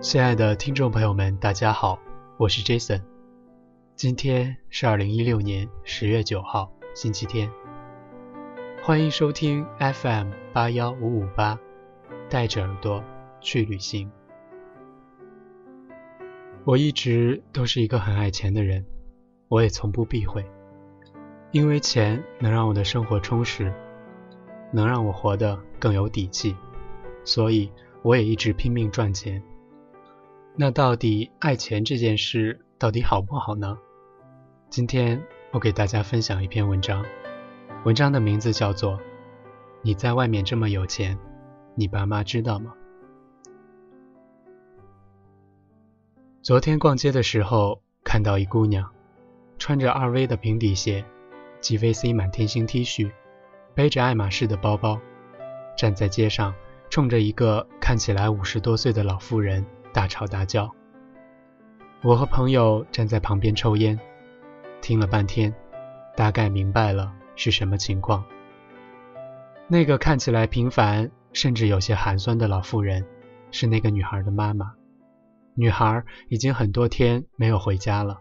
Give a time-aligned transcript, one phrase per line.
[0.00, 1.98] 亲爱的听众朋友们，大家好，
[2.36, 3.02] 我是 Jason。
[3.96, 7.50] 今天是二零一六年十月九号，星期天。
[8.80, 11.58] 欢迎收听 FM 八幺五五八，
[12.30, 13.02] 带着耳朵
[13.40, 14.08] 去旅行。
[16.64, 18.86] 我一直都是一个很爱钱的人，
[19.48, 20.46] 我也从不避讳，
[21.50, 23.74] 因为钱能让我的生活充实，
[24.70, 26.54] 能让我活得更有底气，
[27.24, 29.42] 所以我也一直拼命赚钱。
[30.60, 33.78] 那到底爱钱这件事到底好不好呢？
[34.68, 35.22] 今天
[35.52, 37.06] 我给大家分享一篇文章，
[37.84, 38.94] 文章的名字叫做
[39.82, 41.16] 《你在外面这么有钱，
[41.76, 42.74] 你爸妈知道吗？》
[46.42, 48.90] 昨天逛街的时候看到一姑娘，
[49.58, 51.04] 穿着二 V 的平底鞋
[51.62, 53.12] ，GVC 满天星 T 恤，
[53.76, 54.98] 背着爱马仕的包包，
[55.76, 56.52] 站在街上，
[56.90, 59.64] 冲着一个看起来五十多岁的老妇人。
[59.92, 60.70] 大吵大叫，
[62.02, 63.98] 我和朋友站在旁边抽烟，
[64.80, 65.52] 听了半天，
[66.14, 68.24] 大概明白了是什么情况。
[69.66, 73.04] 那个看起来平凡，甚至有些寒酸的老妇人，
[73.50, 74.74] 是那个女孩的妈妈。
[75.54, 78.20] 女孩已经很多天没有回家了。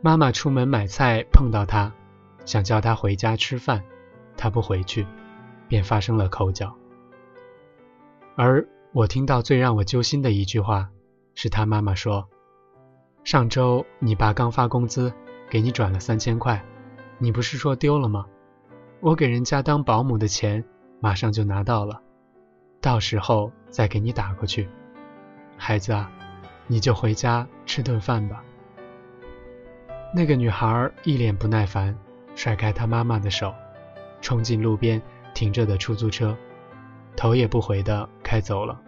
[0.00, 1.92] 妈妈出门买菜碰到她，
[2.44, 3.84] 想叫她回家吃饭，
[4.36, 5.06] 她不回去，
[5.68, 6.74] 便发生了口角。
[8.36, 8.66] 而。
[8.94, 10.90] 我听到最让我揪心的一句话，
[11.34, 12.28] 是他妈妈说
[13.24, 15.10] ：“上周你爸刚发工资，
[15.48, 16.62] 给你转了三千块，
[17.16, 18.26] 你不是说丢了吗？
[19.00, 20.62] 我给人家当保姆的钱
[21.00, 22.02] 马上就拿到了，
[22.82, 24.68] 到时候再给你打过去。
[25.56, 26.12] 孩子啊，
[26.66, 28.44] 你就回家吃顿饭吧。”
[30.14, 31.96] 那个女孩一脸不耐烦，
[32.34, 33.54] 甩开她妈妈的手，
[34.20, 35.00] 冲进路边
[35.32, 36.36] 停着的出租车。
[37.16, 38.80] 头也不回地开走了，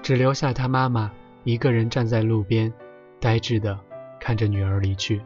[0.00, 1.12] 只留下他妈妈
[1.44, 2.72] 一个人站在路边，
[3.20, 3.78] 呆滞地
[4.18, 5.20] 看着女儿离去。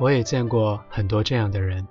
[0.00, 1.86] 我也见过很多这样的人，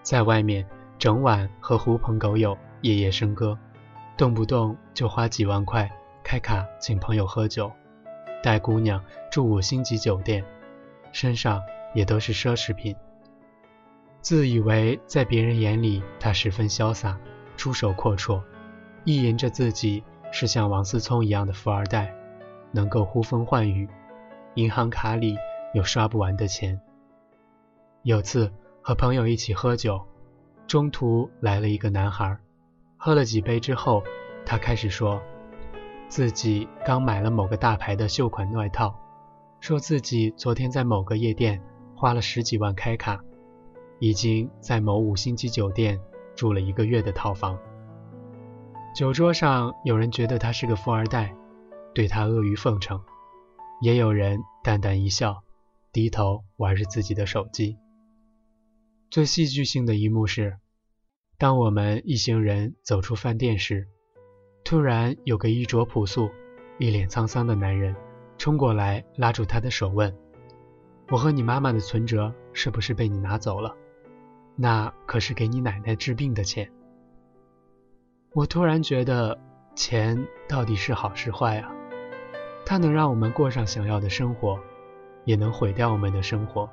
[0.00, 0.66] 在外面
[0.98, 3.58] 整晚和狐朋狗友夜夜笙歌，
[4.16, 5.86] 动不动就花几万块
[6.24, 7.70] 开卡请朋友喝酒，
[8.42, 10.42] 带姑娘住五星级酒店，
[11.12, 11.60] 身上
[11.92, 12.96] 也都是奢侈品。
[14.22, 17.18] 自以为在别人眼里他十分潇洒，
[17.58, 18.40] 出手阔绰，
[19.04, 20.02] 意淫着自己
[20.32, 22.14] 是像王思聪一样的富二代，
[22.72, 23.86] 能够呼风唤雨，
[24.54, 25.36] 银行卡里
[25.74, 26.80] 有刷不完的钱。
[28.04, 30.00] 有次和朋友一起喝酒，
[30.68, 32.38] 中途来了一个男孩，
[32.96, 34.04] 喝了几杯之后，
[34.46, 35.20] 他开始说
[36.08, 38.94] 自己刚买了某个大牌的秀款外套，
[39.58, 41.60] 说自己昨天在某个夜店
[41.96, 43.20] 花了十几万开卡。
[43.98, 46.00] 已经在某五星级酒店
[46.38, 47.58] 住了一个月的套房。
[48.94, 51.34] 酒桌上有人觉得他是个富二代，
[51.94, 53.00] 对他阿谀奉承；
[53.82, 55.42] 也有人淡淡一笑，
[55.92, 57.76] 低头玩着自己的手机。
[59.10, 60.58] 最戏剧性的一幕是，
[61.38, 63.88] 当我们一行人走出饭店时，
[64.64, 66.30] 突然有个衣着朴素、
[66.78, 67.96] 一脸沧桑的男人
[68.36, 70.16] 冲过来，拉住他的手问
[71.10, 73.74] ：“我和你妈妈的存折是不是被你拿走了？”
[74.60, 76.68] 那可是给你奶奶治病的钱。
[78.32, 79.38] 我突然觉得，
[79.76, 81.70] 钱到底是好是坏啊？
[82.66, 84.58] 它能让我们过上想要的生活，
[85.24, 86.68] 也能毁掉我们的生活。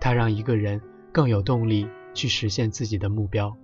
[0.00, 0.80] 它让一个人
[1.10, 3.56] 更有动力去实现自己的目标，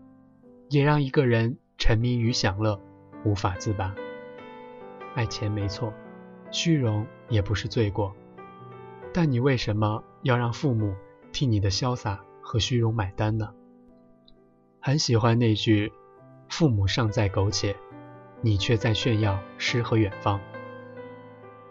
[0.69, 2.81] 也让一个人沉迷于享乐，
[3.25, 3.95] 无法自拔。
[5.15, 5.95] 爱钱没错，
[6.51, 8.13] 虚荣也不是罪过。
[9.15, 10.97] 但你为什么要让父母
[11.31, 12.25] 替你的潇洒？
[12.43, 13.49] 和虚荣买单呢？
[14.81, 15.93] 很喜欢那句
[16.51, 17.75] “父母尚在苟且，
[18.41, 20.41] 你却在炫耀诗和远方”。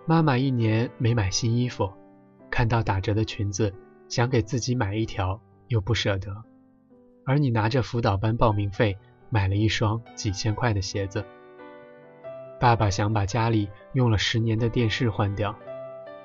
[0.07, 1.91] 妈妈一年没买新衣服，
[2.49, 3.73] 看到打折的裙子，
[4.09, 6.31] 想给自己买一条，又不舍得；
[7.25, 8.97] 而你拿着辅导班报名费，
[9.29, 11.23] 买了一双几千块的鞋子。
[12.59, 15.55] 爸爸想把家里用了十年的电视换掉，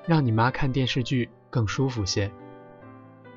[0.05, 2.31] 让你妈看电视剧更舒服些。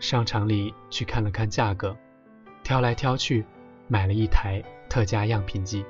[0.00, 1.97] 商场里去看了看价格，
[2.64, 3.44] 挑来挑去，
[3.87, 5.85] 买了一台特价样品机。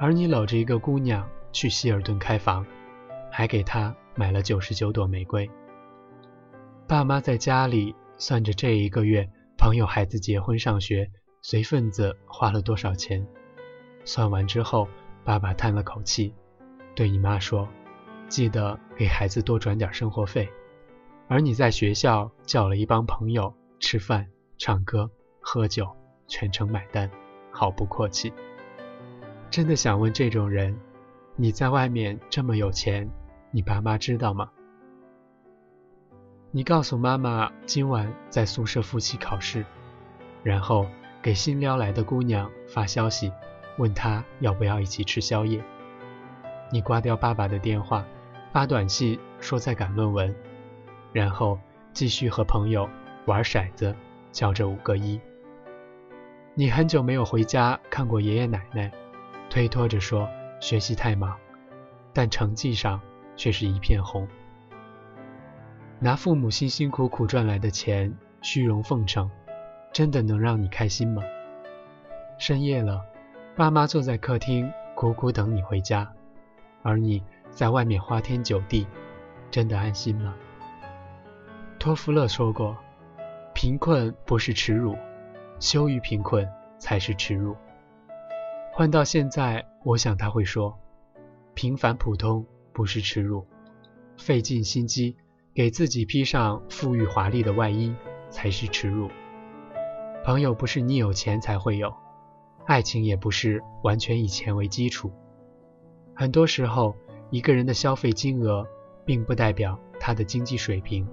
[0.00, 2.64] 而你搂着一个姑娘去希尔顿开房，
[3.30, 5.48] 还给她买了九十九朵玫瑰。
[6.86, 9.28] 爸妈在家里算着这一个月
[9.58, 11.10] 朋友孩子结婚上学
[11.42, 13.24] 随份子花了多少钱。
[14.04, 14.88] 算完之后，
[15.22, 16.34] 爸爸叹了口气，
[16.94, 17.68] 对你妈说
[18.26, 20.48] ：“记得给孩子多转点生活费。”
[21.28, 24.26] 而你在学校叫了一帮朋友吃饭、
[24.56, 25.10] 唱歌、
[25.40, 25.86] 喝酒，
[26.26, 27.10] 全程买单，
[27.50, 28.32] 毫不阔气。
[29.50, 30.74] 真的想问这种人，
[31.36, 33.08] 你在外面这么有钱，
[33.50, 34.50] 你爸妈知道吗？
[36.50, 39.66] 你告诉妈妈今晚在宿舍复习考试，
[40.42, 40.86] 然后
[41.20, 43.30] 给新撩来的姑娘发消息，
[43.76, 45.62] 问她要不要一起吃宵夜。
[46.72, 48.06] 你挂掉爸爸的电话，
[48.50, 50.34] 发短信说在赶论文，
[51.18, 51.58] 然后
[51.92, 52.88] 继续和朋友
[53.26, 53.92] 玩骰子，
[54.30, 55.20] 叫着五个一。
[56.54, 58.88] 你很久没有回家看过爷爷奶奶，
[59.50, 60.28] 推脱着说
[60.60, 61.36] 学习太忙，
[62.12, 63.00] 但成绩上
[63.34, 64.28] 却是一片红。
[65.98, 69.28] 拿父母辛辛苦苦赚来的钱虚荣奉承，
[69.92, 71.20] 真的能让你开心吗？
[72.38, 73.04] 深夜了，
[73.56, 76.08] 爸妈坐在客厅苦苦等你回家，
[76.84, 78.86] 而你在外面花天酒地，
[79.50, 80.36] 真的安心吗？
[81.78, 82.76] 托夫勒说过，
[83.54, 84.96] 贫困不是耻辱，
[85.60, 86.46] 羞于贫困
[86.78, 87.56] 才是耻辱。
[88.72, 90.76] 换到现在，我想他会说，
[91.54, 93.46] 平凡普通不是耻辱，
[94.16, 95.16] 费尽心机。
[95.54, 97.92] 给自己披上富裕华丽的外衣
[98.30, 99.10] 才是耻辱。
[100.22, 101.92] 朋友不是你有钱才会有，
[102.64, 105.10] 爱情也不是完全以钱为基础。
[106.14, 106.94] 很多时候，
[107.30, 108.64] 一个人的消费金额
[109.04, 111.04] 并不代表他的经济水平，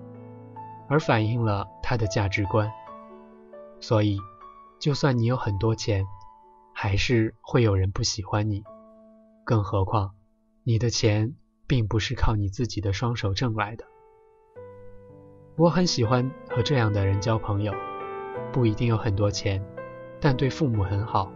[0.88, 2.72] 而反映了他的价值观。
[3.80, 4.20] 所以，
[4.80, 6.06] 就算你有很多钱，
[6.74, 8.64] 还是会有人不喜欢你。
[9.44, 10.12] 更何况，
[10.64, 11.36] 你的钱
[11.68, 13.86] 并不是靠你自己的双手挣来的。
[15.56, 17.74] 我很喜欢和这样的人交朋友，
[18.52, 19.64] 不一定有很多钱，
[20.20, 21.32] 但对父母很好。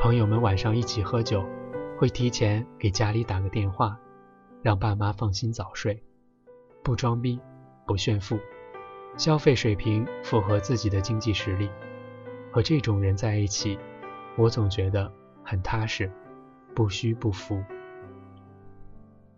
[0.00, 1.44] 朋友们晚上一起喝酒，
[1.98, 3.98] 会提前给家里打个电话，
[4.62, 6.02] 让爸妈放心早睡。
[6.82, 7.38] 不装逼，
[7.90, 8.38] 不炫富，
[9.16, 11.68] 消费水平符合自己的经济实力。
[12.52, 13.76] 和这种人在一起，
[14.36, 16.08] 我总觉得很踏实，
[16.72, 17.60] 不虚不浮。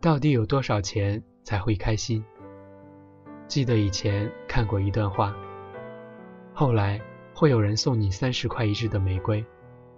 [0.02, 2.22] 到底有多少钱才会开心？
[3.48, 5.34] 记得以前看过一段话，
[6.52, 7.00] 后来
[7.32, 9.42] 会有人送你三十块一支的玫瑰，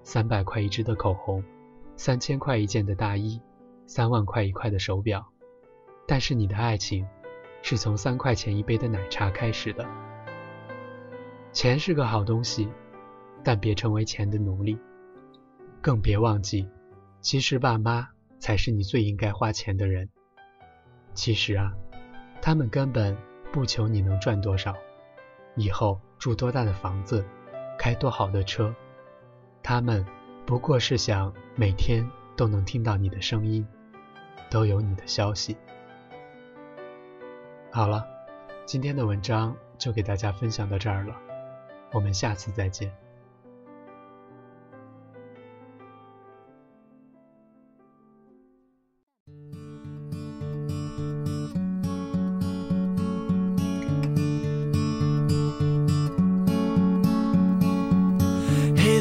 [0.04, 1.42] 三百块一支的口红，
[1.96, 3.42] 三千块一件的大衣，
[3.88, 5.26] 三万块一块的手表，
[6.06, 7.04] 但是你的爱情
[7.64, 9.84] 是从三块钱一杯的奶茶开始的。
[11.50, 12.68] 钱是个好东西，
[13.42, 14.78] 但别成为钱的奴隶，
[15.80, 16.68] 更别忘记，
[17.22, 18.06] 其实爸妈
[18.38, 20.10] 才是你最应该花钱的人。
[21.14, 21.72] 其实啊，
[22.40, 23.16] 他们根本。
[23.52, 24.74] 不求你能赚多少，
[25.54, 27.24] 以后住多大的房子，
[27.78, 28.74] 开多好的车，
[29.62, 30.04] 他们
[30.44, 33.64] 不过是想每天都能听到你的声音，
[34.50, 35.56] 都有你的消息。
[37.74, 38.06] 好了，
[38.64, 41.16] 今天的文章就给大家分享到这儿了，
[41.90, 42.88] 我们下次再见。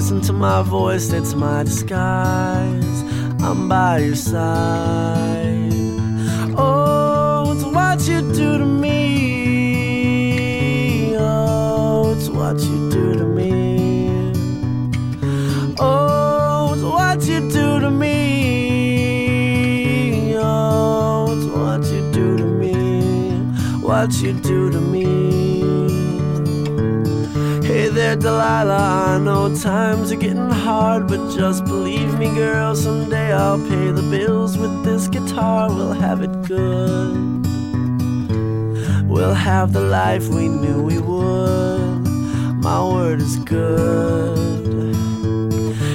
[0.00, 3.02] Listen to my voice, it's my disguise.
[3.42, 5.74] I'm by your side.
[6.56, 8.94] Oh, it's what you do to me.
[11.18, 14.32] Oh, it's what you do to me.
[15.78, 18.94] Oh, it's what you do to me.
[20.38, 22.72] Oh, it's what you do to me.
[23.82, 24.99] What you do to me
[28.10, 29.14] there, Delilah.
[29.14, 32.74] I know times are getting hard, but just believe me, girl.
[32.74, 35.68] Someday I'll pay the bills with this guitar.
[35.68, 37.46] We'll have it good.
[39.08, 42.06] We'll have the life we knew we would.
[42.62, 44.94] My word is good.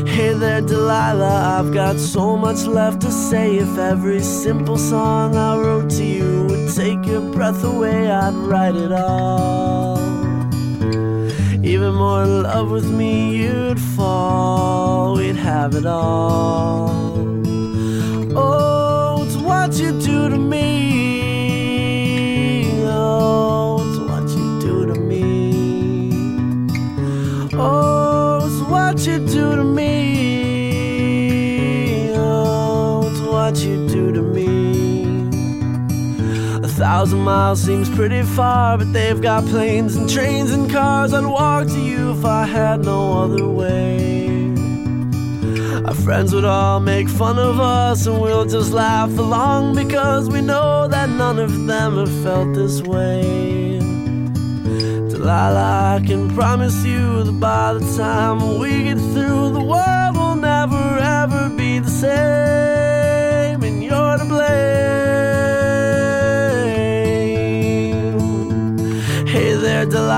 [0.08, 1.60] Hey there, Delilah.
[1.60, 3.58] I've got so much left to say.
[3.58, 8.76] If every simple song I wrote to you would take your breath away, I'd write
[8.76, 10.15] it all
[11.76, 15.18] even more in love with me, you'd fall.
[15.18, 16.90] We'd have it all.
[18.34, 20.35] Oh, it's what you do
[36.68, 41.14] thousand miles seems pretty far, but they've got planes and trains and cars.
[41.14, 44.28] I'd walk to you if I had no other way.
[45.86, 50.42] Our friends would all make fun of us, and we'll just laugh along because we
[50.42, 53.80] know that none of them have felt this way.
[55.10, 58.98] Delilah, I can promise you that by the time we get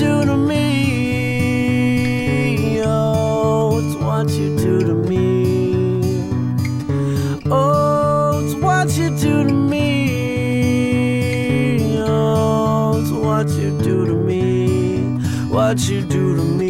[0.00, 0.62] Do to me.
[2.82, 5.18] Oh, it's what you do to me.
[7.50, 9.88] Oh, it's what you do to me.
[11.98, 15.18] Oh, it's what you do to me.
[15.50, 16.69] What you do to me.